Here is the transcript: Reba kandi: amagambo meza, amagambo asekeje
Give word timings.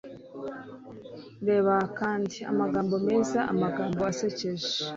Reba 1.47 1.75
kandi: 1.99 2.37
amagambo 2.51 2.95
meza, 3.07 3.39
amagambo 3.51 3.99
asekeje 4.11 4.67